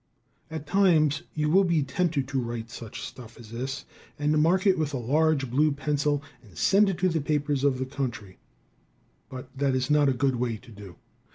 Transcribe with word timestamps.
At 0.49 0.65
times 0.65 1.21
you 1.35 1.51
will 1.51 1.63
be 1.63 1.83
tempted 1.83 2.27
to 2.29 2.41
write 2.41 2.71
such 2.71 3.03
stuff 3.03 3.39
as 3.39 3.51
this, 3.51 3.85
and 4.17 4.41
mark 4.41 4.65
it 4.65 4.79
with 4.79 4.95
a 4.95 4.97
large 4.97 5.51
blue 5.51 5.71
pencil 5.71 6.23
and 6.41 6.57
send 6.57 6.89
it 6.89 6.97
to 6.97 7.09
the 7.09 7.21
papers 7.21 7.63
of 7.63 7.77
the 7.77 7.85
country, 7.85 8.39
but 9.29 9.55
that 9.55 9.75
is 9.75 9.91
not 9.91 10.09
a 10.09 10.13
good 10.13 10.37
way 10.37 10.57
to 10.57 10.71
do. 10.71 10.95